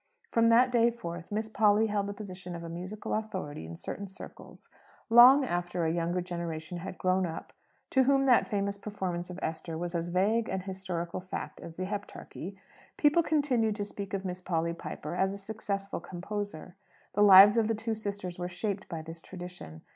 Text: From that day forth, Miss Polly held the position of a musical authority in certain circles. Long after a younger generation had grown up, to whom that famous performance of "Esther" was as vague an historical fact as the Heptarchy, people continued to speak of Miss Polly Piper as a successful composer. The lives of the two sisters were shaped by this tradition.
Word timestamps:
From 0.31 0.49
that 0.49 0.71
day 0.71 0.89
forth, 0.89 1.31
Miss 1.31 1.47
Polly 1.47 1.85
held 1.85 2.07
the 2.07 2.13
position 2.15 2.55
of 2.55 2.63
a 2.63 2.69
musical 2.69 3.13
authority 3.13 3.67
in 3.67 3.75
certain 3.75 4.07
circles. 4.07 4.67
Long 5.11 5.45
after 5.45 5.85
a 5.85 5.91
younger 5.93 6.21
generation 6.21 6.77
had 6.79 6.97
grown 6.97 7.27
up, 7.27 7.53
to 7.91 8.05
whom 8.05 8.25
that 8.25 8.47
famous 8.47 8.79
performance 8.79 9.29
of 9.29 9.37
"Esther" 9.43 9.77
was 9.77 9.93
as 9.93 10.09
vague 10.09 10.49
an 10.49 10.61
historical 10.61 11.19
fact 11.21 11.61
as 11.61 11.75
the 11.75 11.85
Heptarchy, 11.85 12.57
people 12.97 13.21
continued 13.21 13.75
to 13.75 13.83
speak 13.83 14.15
of 14.15 14.25
Miss 14.25 14.41
Polly 14.41 14.73
Piper 14.73 15.13
as 15.13 15.33
a 15.35 15.37
successful 15.37 15.99
composer. 15.99 16.73
The 17.13 17.21
lives 17.21 17.55
of 17.55 17.67
the 17.67 17.75
two 17.75 17.93
sisters 17.93 18.39
were 18.39 18.49
shaped 18.49 18.89
by 18.89 19.03
this 19.03 19.21
tradition. 19.21 19.81